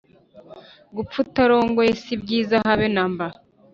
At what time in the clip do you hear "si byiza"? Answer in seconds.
2.01-2.55